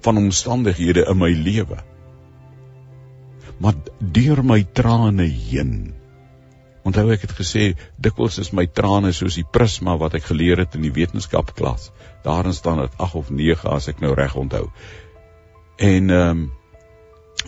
van 0.03 0.17
omstandighede 0.17 1.07
in 1.07 1.19
my 1.19 1.31
lewe. 1.31 1.79
Maar 3.59 3.75
deur 4.01 4.43
my 4.43 4.65
trane 4.73 5.29
heen 5.29 6.00
Onthou 6.87 7.11
ek 7.13 7.27
het 7.27 7.35
gesê 7.37 7.65
dikwels 8.01 8.39
is 8.41 8.53
my 8.57 8.65
trane 8.67 9.13
soos 9.13 9.37
die 9.37 9.45
prisma 9.45 9.99
wat 10.01 10.17
ek 10.17 10.31
geleer 10.31 10.63
het 10.63 10.79
in 10.79 10.87
die 10.87 10.95
wetenskapklas. 10.97 11.91
Daarin 12.25 12.57
staan 12.57 12.81
dit 12.81 12.97
8 12.97 13.21
of 13.21 13.31
9 13.31 13.69
as 13.69 13.91
ek 13.93 14.01
nou 14.01 14.15
reg 14.17 14.37
onthou. 14.37 14.71
En 15.77 16.11
ehm 16.11 16.31
um, 16.31 16.49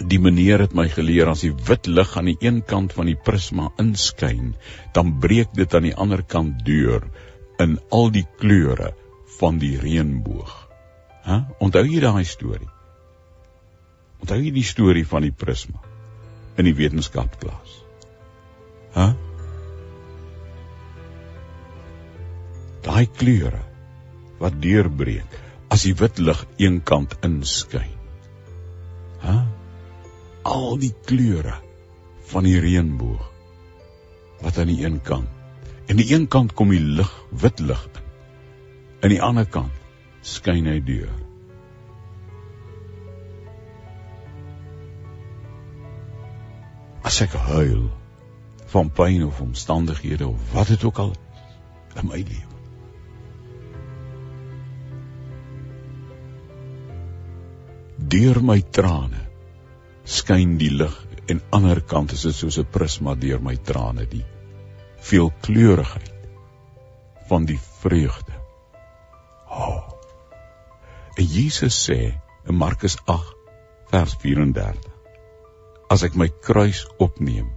die 0.09 0.19
meneer 0.23 0.63
het 0.65 0.73
my 0.73 0.87
geleer 0.89 1.29
as 1.29 1.43
die 1.45 1.53
wit 1.69 1.87
lig 1.87 2.17
aan 2.17 2.31
die 2.31 2.39
een 2.41 2.63
kant 2.65 2.95
van 2.97 3.11
die 3.11 3.17
prisma 3.17 3.69
inskyn, 3.83 4.55
dan 4.97 5.19
breek 5.21 5.53
dit 5.57 5.75
aan 5.75 5.85
die 5.85 5.97
ander 5.97 6.23
kant 6.25 6.65
deur 6.65 7.05
in 7.61 7.77
al 7.93 8.09
die 8.15 8.25
kleure 8.41 8.95
van 9.39 9.59
die 9.61 9.75
reënboog. 9.81 10.55
Hæ? 11.27 11.43
Onthou 11.61 11.85
jy 11.87 12.01
daai 12.01 12.25
storie? 12.25 12.71
Onthou 14.23 14.41
jy 14.41 14.53
die 14.55 14.67
storie 14.67 15.05
van 15.07 15.27
die 15.29 15.35
prisma 15.35 15.83
in 16.57 16.69
die 16.69 16.77
wetenskapklas? 16.79 17.77
Hæ? 18.97 19.13
Daai 23.03 23.19
kleure 23.19 23.61
wat 24.39 24.61
deurbreek 24.63 25.33
as 25.75 25.83
die 25.83 25.95
wit 25.99 26.21
lig 26.23 26.39
eenkant 26.63 27.17
inskyn. 27.27 27.89
Hæ? 29.25 29.33
Al 30.47 30.77
die 30.79 30.93
kleure 31.09 31.57
van 32.31 32.47
die 32.47 32.61
reënboog 32.63 33.25
wat 34.45 34.61
aan 34.63 34.71
die 34.71 34.85
een 34.85 35.01
kant 35.03 35.91
en 35.91 35.99
die 35.99 36.07
een 36.15 36.29
kant 36.31 36.55
kom 36.55 36.71
die 36.71 36.79
lig, 37.01 37.11
wit 37.43 37.59
lig 37.59 37.83
in. 37.91 38.07
In 39.03 39.15
die 39.17 39.21
ander 39.31 39.51
kant 39.51 40.23
skyn 40.23 40.71
hy 40.71 40.79
deur. 40.87 41.11
As 47.03 47.19
ek 47.27 47.35
huil 47.51 47.91
van 48.71 48.95
pyn 48.95 49.27
of 49.27 49.43
omstandighede 49.43 50.31
of 50.31 50.55
wat 50.55 50.71
dit 50.77 50.87
ook 50.87 51.03
al 51.09 51.15
in 51.99 52.07
my 52.07 52.23
lewe. 52.23 52.52
Deur 58.13 58.43
my 58.45 58.59
trane 58.77 59.23
skyn 60.05 60.59
die 60.61 60.69
lig 60.75 60.97
en 61.33 61.39
ander 61.57 61.81
kant 61.93 62.13
is 62.13 62.25
dit 62.27 62.37
soos 62.37 62.59
'n 62.61 62.69
prisma 62.75 63.15
deur 63.23 63.41
my 63.41 63.55
trane 63.71 64.05
die 64.11 64.25
veelkleurigheid 65.11 66.13
van 67.31 67.47
die 67.49 67.59
vreugde. 67.81 68.35
Oh. 69.49 69.81
En 71.17 71.25
Jesus 71.25 71.79
sê 71.89 71.99
in 72.49 72.55
Markus 72.65 72.99
8 73.07 73.33
vers 73.95 74.15
34 74.27 74.93
As 75.89 76.05
ek 76.05 76.15
my 76.17 76.29
kruis 76.29 76.85
opneem 76.99 77.49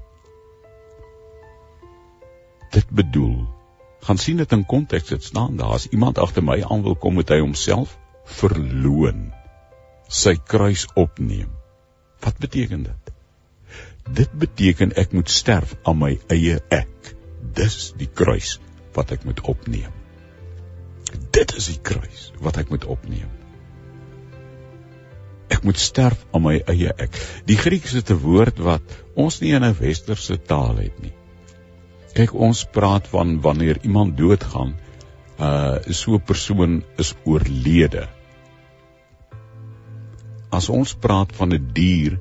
dit 2.72 2.90
bedoel. 2.90 3.48
Gaan 4.08 4.18
sien 4.18 4.38
dit 4.38 4.52
in 4.52 4.66
konteks 4.66 5.12
dit 5.12 5.24
staan 5.24 5.56
daar. 5.60 5.76
As 5.80 5.88
iemand 5.88 6.18
agter 6.18 6.44
my 6.44 6.62
aan 6.64 6.84
wil 6.84 6.96
kom, 6.96 7.14
moet 7.20 7.30
hy 7.30 7.40
homself 7.40 7.98
verloon. 8.24 9.34
Sy 10.08 10.36
kruis 10.38 10.86
opneem. 10.94 11.50
Wat 12.22 12.38
beteken 12.38 12.84
dit? 12.84 13.14
Dit 14.06 14.32
beteken 14.38 14.94
ek 14.94 15.14
moet 15.18 15.30
sterf 15.30 15.76
aan 15.84 15.98
my 15.98 16.12
eie 16.30 16.60
ek. 16.70 17.16
Dis 17.58 17.94
die 17.98 18.10
kruis 18.10 18.60
wat 18.94 19.12
ek 19.16 19.26
moet 19.26 19.42
opneem. 19.42 19.92
Dit 21.34 21.56
is 21.58 21.72
die 21.74 21.82
kruis 21.82 22.30
wat 22.44 22.58
ek 22.62 22.70
moet 22.70 22.86
opneem. 22.86 23.30
Ek 25.50 25.66
moet 25.66 25.80
sterf 25.82 26.26
aan 26.34 26.46
my 26.46 26.56
eie 26.70 26.94
ek. 26.98 27.18
Die 27.50 27.58
Grieks 27.58 27.94
het 27.98 28.12
'n 28.12 28.22
woord 28.22 28.60
wat 28.60 28.98
ons 29.16 29.42
nie 29.42 29.54
in 29.54 29.64
'n 29.64 29.78
westerse 29.80 30.38
taal 30.38 30.78
het 30.78 31.02
nie. 31.02 31.14
Kyk, 32.16 32.34
ons 32.34 32.66
praat 32.72 33.08
van 33.08 33.42
wanneer 33.42 33.78
iemand 33.84 34.18
doodgaan, 34.18 34.76
uh 35.40 35.78
so 35.90 36.16
'n 36.16 36.22
persoon 36.22 36.84
is 36.98 37.14
oorlede. 37.26 38.08
As 40.56 40.70
ons 40.72 40.96
praat 41.06 41.32
van 41.36 41.54
'n 41.54 41.70
dier 41.76 42.20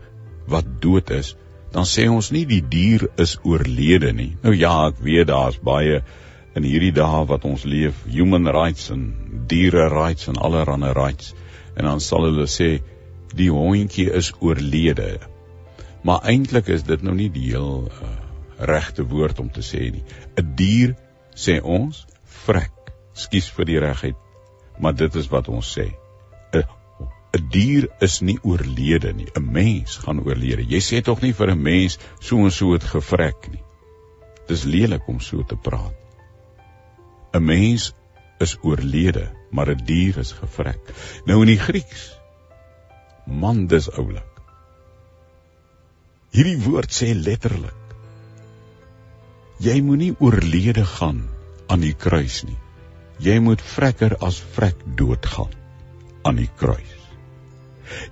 wat 0.50 0.66
dood 0.82 1.10
is, 1.10 1.34
dan 1.74 1.86
sê 1.90 2.06
ons 2.10 2.30
nie 2.30 2.44
die 2.46 2.62
dier 2.62 3.08
is 3.24 3.36
oorlede 3.42 4.12
nie. 4.12 4.36
Nou 4.42 4.54
ja, 4.54 4.88
ek 4.88 4.98
weet 5.02 5.28
daar's 5.30 5.58
baie 5.58 6.02
in 6.54 6.66
hierdie 6.66 6.94
dae 6.94 7.24
wat 7.30 7.44
ons 7.44 7.64
leef, 7.66 8.04
human 8.06 8.46
rights 8.46 8.90
en 8.94 9.06
diere 9.50 9.88
rights 9.90 10.28
en 10.30 10.38
allerlei 10.48 10.92
rights. 10.94 11.34
En 11.76 11.90
dan 11.90 12.00
sal 12.00 12.28
hulle 12.28 12.46
sê 12.50 12.70
die 13.34 13.50
hondjie 13.50 14.10
is 14.20 14.32
oorlede. 14.40 15.18
Maar 16.06 16.26
eintlik 16.30 16.68
is 16.68 16.86
dit 16.86 17.02
nou 17.02 17.14
nie 17.14 17.30
die 17.32 17.48
heel 17.50 17.88
uh, 17.88 18.12
regte 18.70 19.06
woord 19.10 19.40
om 19.40 19.50
te 19.50 19.62
sê 19.66 19.90
nie. 19.90 20.04
'n 20.38 20.54
Dier 20.58 20.94
sê 21.34 21.60
ons 21.62 22.06
vrek. 22.46 22.94
Skus 23.14 23.50
vir 23.56 23.64
die 23.64 23.82
regheid, 23.82 24.16
maar 24.78 24.94
dit 24.94 25.14
is 25.14 25.30
wat 25.30 25.48
ons 25.48 25.66
sê. 25.78 25.92
'n 27.34 27.48
dier 27.50 27.88
is 28.06 28.20
nie 28.20 28.38
oorlede 28.42 29.12
nie. 29.12 29.26
'n 29.34 29.50
Mens 29.52 29.96
gaan 30.04 30.22
oorlede. 30.22 30.62
Jy 30.62 30.80
sê 30.88 31.02
tog 31.02 31.22
nie 31.22 31.32
vir 31.32 31.50
'n 31.50 31.62
mens 31.62 31.98
so 32.20 32.38
en 32.38 32.50
so 32.50 32.72
het 32.72 32.84
gevrek 32.84 33.48
nie. 33.50 33.62
Dis 34.46 34.62
lelik 34.64 35.08
om 35.08 35.20
so 35.20 35.42
te 35.42 35.56
praat. 35.56 35.96
'n 37.34 37.44
Mens 37.44 37.92
is 38.38 38.56
oorlede, 38.62 39.32
maar 39.50 39.70
'n 39.70 39.84
dier 39.84 40.18
is 40.18 40.32
gevrek. 40.32 40.94
Nou 41.26 41.40
in 41.40 41.50
die 41.50 41.58
Grieks 41.58 42.12
man 43.26 43.66
dis 43.66 43.90
oulik. 43.90 44.32
Hierdie 46.30 46.60
woord 46.62 46.92
sê 46.92 47.14
letterlik 47.14 47.82
Jy 49.58 49.80
moenie 49.80 50.14
oorlede 50.18 50.84
gaan 50.84 51.22
aan 51.66 51.80
die 51.80 51.94
kruis 51.94 52.42
nie. 52.44 52.58
Jy 53.18 53.38
moet 53.38 53.62
vrekker 53.62 54.16
as 54.18 54.42
vrek 54.56 54.76
doodgaan 54.98 55.54
aan 56.22 56.36
die 56.36 56.50
kruis. 56.58 57.03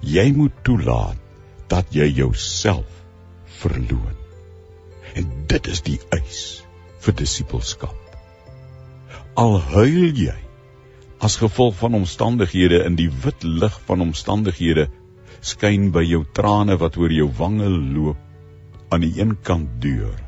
Jy 0.00 0.32
moet 0.36 0.54
toelaat 0.66 1.18
dat 1.72 1.94
jy 1.94 2.08
jouself 2.12 2.88
verloon. 3.62 4.16
En 5.16 5.28
dit 5.48 5.68
is 5.72 5.82
die 5.86 5.98
eis 6.12 6.62
vir 7.02 7.16
disippelskap. 7.18 7.98
Al 9.36 9.58
huil 9.72 10.16
jy 10.16 10.36
as 11.22 11.38
gevolg 11.40 11.76
van 11.78 11.94
omstandighede 11.94 12.82
in 12.86 12.98
die 12.98 13.10
wit 13.24 13.44
lig 13.46 13.78
van 13.86 14.02
omstandighede 14.04 14.88
skyn 15.42 15.90
by 15.94 16.02
jou 16.06 16.24
trane 16.36 16.76
wat 16.80 16.98
oor 16.98 17.14
jou 17.14 17.28
wange 17.38 17.68
loop 17.70 18.92
aan 18.92 19.06
die 19.06 19.14
een 19.20 19.36
kant 19.46 19.78
deur. 19.82 20.18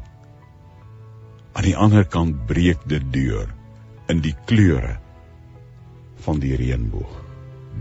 Aan 1.54 1.68
die 1.68 1.76
ander 1.76 2.06
kant 2.06 2.46
breek 2.48 2.86
dit 2.90 3.04
deur 3.14 3.50
in 4.08 4.22
die 4.24 4.34
kleure 4.48 4.96
van 6.24 6.40
die 6.40 6.56
reënboog 6.58 7.23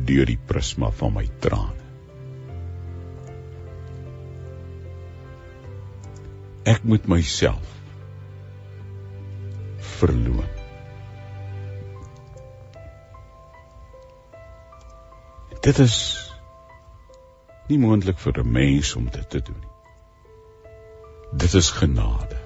deur 0.07 0.25
die 0.25 0.39
prisma 0.49 0.89
van 0.91 1.13
my 1.13 1.25
trane. 1.43 1.83
Ek 6.73 6.83
moet 6.87 7.07
myself 7.11 7.71
verloon. 9.99 10.49
Dit 15.63 15.79
is 15.79 15.97
nie 17.69 17.79
moontlik 17.79 18.19
vir 18.19 18.39
'n 18.39 18.51
mens 18.51 18.95
om 18.95 19.05
dit 19.09 19.29
te 19.29 19.39
doen 19.39 19.59
nie. 19.59 19.73
Dit 21.43 21.53
is 21.53 21.69
genade. 21.71 22.39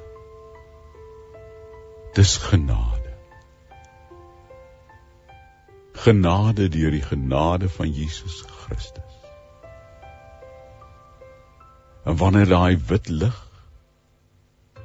Dis 2.13 2.37
genade. 2.37 2.96
Genade 6.07 6.69
deur 6.71 6.93
die 6.95 7.03
genade 7.03 7.67
van 7.67 7.89
Jesus 7.91 8.45
Christus. 8.47 9.15
En 12.07 12.15
wanneer 12.15 12.47
daai 12.47 12.77
wit 12.87 13.09
lig 13.11 13.39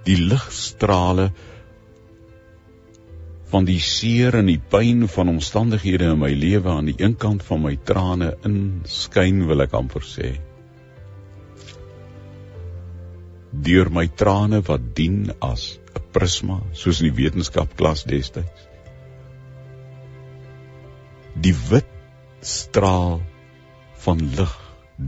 die 0.08 0.16
ligstrale 0.18 1.28
van 3.52 3.68
die 3.68 3.78
seer 3.86 4.34
en 4.40 4.50
die 4.50 4.58
pyn 4.74 5.06
van 5.14 5.30
omstandighede 5.30 6.10
in 6.16 6.18
my 6.24 6.32
lewe 6.34 6.72
aan 6.72 6.90
die 6.90 6.96
een 6.98 7.14
kant 7.26 7.46
van 7.46 7.62
my 7.68 7.76
trane 7.92 8.32
inskyn 8.48 9.44
wil 9.46 9.62
ek 9.66 9.78
amper 9.78 10.02
sê 10.08 10.32
deur 13.70 13.92
my 14.00 14.08
trane 14.24 14.62
wat 14.72 14.90
dien 14.98 15.22
as 15.52 15.70
'n 15.78 16.04
prisma 16.18 16.58
soos 16.82 17.02
in 17.02 17.12
die 17.12 17.18
wetenskapklas 17.22 18.08
destyds 18.10 18.71
die 21.42 21.54
wit 21.70 21.88
straal 22.46 23.20
van 24.04 24.22
lig 24.36 24.54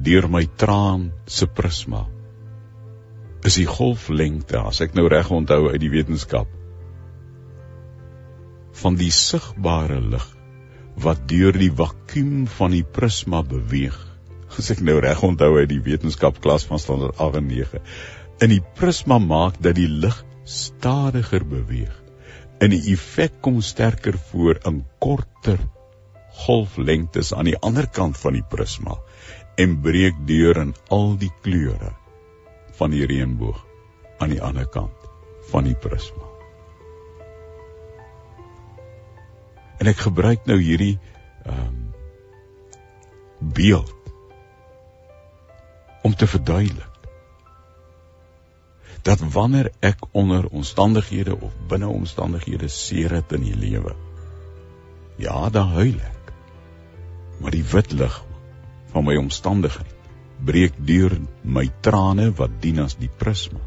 deur 0.09 0.29
my 0.31 0.45
traan 0.61 1.09
se 1.39 1.47
prisma 1.61 2.05
is 3.45 3.59
die 3.61 3.69
golflengte 3.69 4.61
as 4.61 4.81
ek 4.85 4.95
nou 4.99 5.05
reg 5.13 5.31
onthou 5.35 5.69
uit 5.69 5.81
die 5.83 5.93
wetenskap 5.93 6.51
van 8.81 8.97
die 8.99 9.13
sigbare 9.15 10.01
lig 10.01 10.25
wat 11.05 11.27
deur 11.31 11.57
die 11.59 11.73
vakuum 11.75 12.47
van 12.57 12.75
die 12.75 12.85
prisma 12.97 13.43
beweeg. 13.43 13.97
As 14.59 14.71
ek 14.71 14.83
nou 14.87 15.01
reg 15.03 15.23
onthou 15.27 15.57
uit 15.59 15.69
die 15.73 15.83
wetenskap 15.83 16.39
klas 16.43 16.67
van 16.69 16.79
standaard 16.83 17.19
8 17.19 17.41
en 17.41 17.49
9 17.51 17.83
in 18.45 18.51
die 18.51 18.63
prisma 18.79 19.21
maak 19.23 19.61
dat 19.63 19.77
die 19.79 19.89
lig 19.91 20.17
stadiger 20.45 21.45
beweeg. 21.47 21.95
En 22.63 22.71
die 22.75 22.83
effek 22.93 23.41
kom 23.43 23.61
sterker 23.63 24.19
voor 24.31 24.59
in 24.71 24.83
korter 25.03 25.59
golflengtes 26.35 27.33
aan 27.35 27.49
die 27.49 27.59
ander 27.59 27.87
kant 27.87 28.19
van 28.19 28.37
die 28.37 28.45
prisma 28.51 28.99
en 29.61 29.79
breek 29.85 30.17
deur 30.27 30.59
in 30.63 30.75
al 30.95 31.15
die 31.19 31.33
kleure 31.47 31.93
van 32.79 32.95
die 32.95 33.07
reënboog 33.07 33.61
aan 34.19 34.35
die 34.35 34.43
ander 34.43 34.67
kant 34.67 35.11
van 35.51 35.69
die 35.69 35.77
prisma. 35.79 36.27
En 39.79 39.91
ek 39.91 40.07
gebruik 40.07 40.47
nou 40.51 40.59
hierdie 40.61 40.97
ehm 41.45 41.61
um, 41.61 41.81
beeld 43.55 43.93
om 46.03 46.15
te 46.17 46.27
verduidelik 46.27 46.95
dat 49.05 49.21
wanneer 49.35 49.69
ek 49.85 50.07
onder 50.17 50.47
omstandighede 50.49 51.37
of 51.37 51.53
binne 51.69 51.91
omstandighede 51.93 52.71
seer 52.73 53.13
het 53.19 53.33
in 53.37 53.45
die 53.45 53.57
lewe 53.57 53.93
ja, 55.17 55.51
dan 55.51 55.69
huil 55.69 55.99
ek. 56.01 56.14
Maar 57.41 57.51
die 57.51 57.65
wit 57.73 57.93
lig 57.93 58.23
van 58.93 59.05
my 59.05 59.17
omstandighede 59.17 59.95
breek 60.45 60.75
deur 60.87 61.15
my 61.43 61.65
trane 61.81 62.31
wat 62.39 62.61
dien 62.63 62.83
as 62.83 62.97
die 63.01 63.11
prisma 63.23 63.61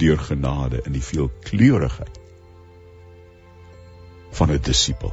deur 0.00 0.20
genade 0.20 0.82
in 0.86 0.96
die 0.96 1.04
veelkleurigheid 1.04 2.18
van 4.38 4.52
'n 4.52 4.60
disipel. 4.62 5.12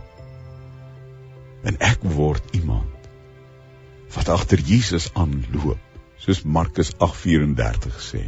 En 1.63 1.77
ek 1.79 2.03
word 2.03 2.43
iemand 2.51 3.09
wat 4.15 4.29
agter 4.29 4.59
Jesus 4.59 5.09
aanloop 5.13 5.79
soos 6.17 6.43
Markus 6.43 6.91
8:34 6.97 8.01
sê. 8.09 8.23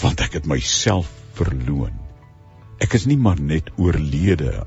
Want 0.00 0.20
ek 0.20 0.32
het 0.32 0.46
myself 0.46 1.08
verloon. 1.32 1.94
Ek 2.78 2.92
is 2.92 3.06
nie 3.06 3.16
maar 3.16 3.40
net 3.40 3.70
oorlede. 3.76 4.66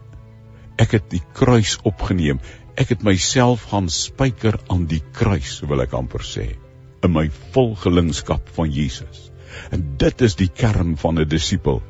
Ek 0.78 0.92
het 0.92 1.10
die 1.10 1.22
kruis 1.34 1.78
opgeneem 1.84 2.40
ek 2.80 2.94
het 2.96 3.02
myself 3.04 3.66
gaan 3.74 3.90
spyker 3.92 4.56
aan 4.72 4.86
die 4.88 5.02
kruis 5.16 5.58
wil 5.68 5.84
ek 5.84 5.96
amper 5.98 6.24
sê 6.24 6.54
in 7.04 7.12
my 7.16 7.26
volgelingskap 7.56 8.48
van 8.56 8.72
Jesus. 8.72 9.30
En 9.72 9.84
dit 10.00 10.22
is 10.28 10.36
die 10.40 10.50
kern 10.62 10.96
van 11.00 11.20
'n 11.20 11.28
disipel. 11.28 11.82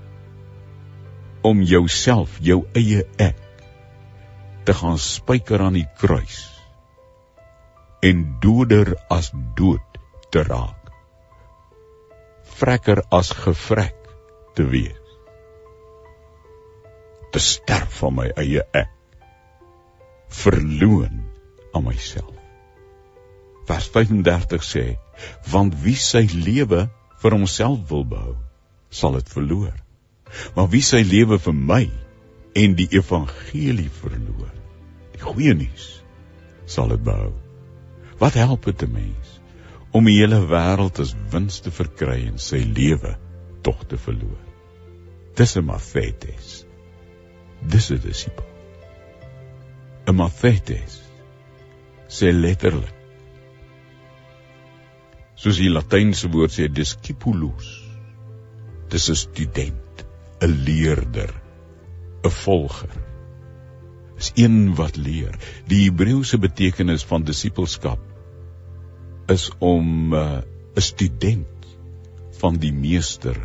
Om 1.41 1.61
jouself 1.61 2.37
jou 2.41 2.65
eie 2.73 3.03
ek 3.17 3.41
te 4.65 4.73
gaan 4.73 4.97
spyker 4.97 5.61
aan 5.61 5.73
die 5.73 5.87
kruis 5.97 6.45
en 8.01 8.37
doder 8.41 8.95
as 9.09 9.31
dood 9.55 9.99
te 10.31 10.43
raak. 10.43 10.91
Vrekker 12.59 13.03
as 13.11 13.31
gevrek 13.31 13.97
te 14.55 14.63
wees. 14.63 15.17
Te 17.31 17.39
sterf 17.39 17.99
van 17.99 18.15
my 18.15 18.31
eie 18.35 18.63
ek 18.73 18.98
verloon 20.29 21.23
aan 21.73 21.83
myself. 21.83 22.35
Vers 23.69 23.89
35 23.93 24.63
sê: 24.65 24.85
Want 25.49 25.75
wie 25.83 25.97
sy 25.97 26.25
lewe 26.31 26.87
vir 27.21 27.35
homself 27.35 27.83
wil 27.89 28.05
behou, 28.07 28.35
sal 28.89 29.17
dit 29.19 29.29
verloor. 29.29 29.75
Maar 30.55 30.69
wie 30.73 30.83
sy 30.85 31.01
lewe 31.05 31.39
vir 31.41 31.55
my 31.57 31.83
en 32.57 32.75
die 32.77 32.87
evangelie 32.97 33.89
verloor, 34.01 34.53
die 35.13 35.21
goeie 35.21 35.53
nuus, 35.57 35.89
sal 36.69 36.93
dit 36.93 37.03
behou. 37.05 37.33
Wat 38.19 38.37
help 38.37 38.65
dit 38.65 38.83
'n 38.83 38.91
mens 38.93 39.39
om 39.91 40.05
die 40.05 40.19
hele 40.19 40.41
wêreld 40.45 40.99
as 40.99 41.15
wins 41.31 41.59
te 41.59 41.71
verkry 41.71 42.27
en 42.27 42.37
sy 42.37 42.61
lewe 42.65 43.17
tog 43.61 43.85
te 43.87 43.97
verloor? 43.97 44.43
Dis 45.35 45.57
'n 45.57 45.65
mafetes. 45.65 46.65
Dis 47.61 47.91
'n 47.91 48.01
disipel. 48.01 48.58
'n 50.09 50.15
Mathetes 50.17 50.93
sê 52.09 52.31
letterlik. 52.33 52.95
Soos 55.41 55.59
die 55.61 55.69
latynse 55.69 56.31
woord 56.33 56.53
sê 56.55 56.65
discipulus. 56.79 57.67
Dis 58.89 59.05
'n 59.13 59.19
student 59.25 60.01
'n 60.47 60.55
leerder 60.65 61.29
'n 62.25 62.33
volger. 62.39 62.95
Is 64.17 64.31
een 64.35 64.57
wat 64.81 64.97
leer. 64.97 65.37
Die 65.69 65.83
Hebreëse 65.85 66.41
betekenis 66.47 67.05
van 67.11 67.29
disipelskap 67.29 68.01
is 69.37 69.45
om 69.59 70.13
uh, 70.13 70.41
'n 70.41 70.43
uh, 70.75 70.87
student 70.91 71.71
van 72.41 72.57
die 72.57 72.73
meester 72.73 73.37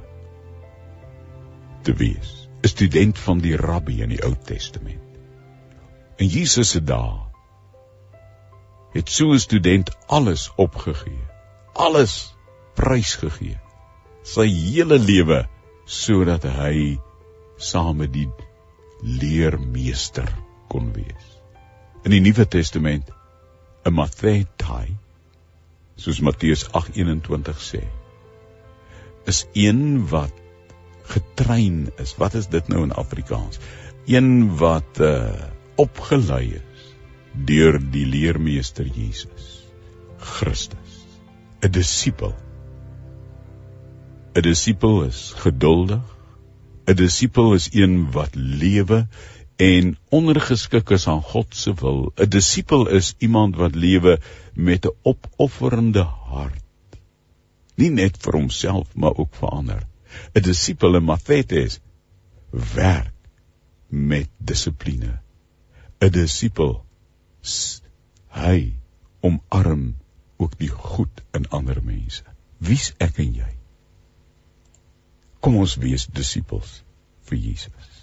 te 1.82 1.92
wees. 1.92 2.48
'n 2.62 2.76
student 2.76 3.18
van 3.18 3.38
die 3.38 3.56
rabbi 3.56 4.00
in 4.00 4.16
die 4.16 4.24
Ou 4.24 4.34
Testament 4.52 5.03
In 6.16 6.28
Jesus 6.30 6.70
se 6.70 6.80
dae 6.80 7.24
het 8.94 9.10
so 9.10 9.32
'n 9.32 9.38
student 9.42 9.90
alles 10.06 10.50
opgegee. 10.56 11.24
Alles 11.72 12.34
prysgegee. 12.74 13.58
Sy 14.22 14.46
hele 14.46 14.98
lewe 14.98 15.48
sodat 15.84 16.42
hy 16.42 16.98
saam 17.56 17.96
met 17.96 18.12
die 18.12 18.28
leermeester 19.02 20.30
kon 20.68 20.92
wees. 20.92 21.26
In 22.04 22.10
die 22.10 22.20
Nuwe 22.20 22.46
Testament 22.48 23.10
'n 23.84 23.92
Mattheai 23.92 24.96
soos 25.96 26.20
Matteus 26.20 26.64
8:21 26.72 27.58
sê 27.58 27.82
is 29.26 29.46
een 29.52 30.08
wat 30.08 30.32
getrein 31.02 31.90
is. 31.98 32.16
Wat 32.16 32.34
is 32.34 32.46
dit 32.46 32.68
nou 32.68 32.82
in 32.82 32.92
Afrikaans? 32.92 33.58
Een 34.06 34.56
wat 34.56 35.00
uh 35.00 35.53
opgelei 35.76 36.54
is 36.60 36.82
deur 37.46 37.78
die 37.78 38.06
leermeester 38.06 38.86
Jesus 38.86 39.64
Christus 40.18 41.04
'n 41.64 41.72
disipel. 41.72 42.34
'n 44.34 44.42
Disipel 44.42 45.04
is 45.04 45.32
geduldig. 45.44 46.02
'n 46.86 46.96
Disipel 46.98 47.54
is 47.54 47.68
een 47.72 48.10
wat 48.12 48.34
lewe 48.34 49.06
en 49.56 49.96
ondergeskik 50.10 50.90
is 50.90 51.08
aan 51.08 51.22
God 51.22 51.56
se 51.56 51.74
wil. 51.80 52.12
'n 52.16 52.28
Disipel 52.28 52.88
is 52.88 53.14
iemand 53.18 53.56
wat 53.56 53.74
lewe 53.74 54.18
met 54.54 54.86
'n 54.86 54.96
opofferende 55.02 56.02
hart. 56.02 56.62
Nie 57.76 57.90
net 57.90 58.20
vir 58.20 58.32
homself, 58.32 58.94
maar 58.94 59.16
ook 59.16 59.34
vir 59.34 59.48
ander. 59.48 59.82
'n 60.34 60.42
Disipel 60.42 60.96
in 60.96 61.04
Mattheus 61.04 61.80
werk 62.50 63.14
met 63.88 64.28
dissipline. 64.38 65.23
'n 66.00 66.10
Disipel 66.10 66.84
hy 68.34 68.74
omarm 69.20 69.96
ook 70.36 70.58
die 70.58 70.68
goed 70.68 71.22
in 71.32 71.48
ander 71.48 71.82
mense. 71.82 72.24
Wie's 72.58 72.92
ek 72.98 73.18
en 73.22 73.34
jy? 73.34 73.52
Kom 75.40 75.56
ons 75.60 75.76
wees 75.80 76.06
disippels 76.06 76.80
vir 77.28 77.38
Jesus. 77.38 77.93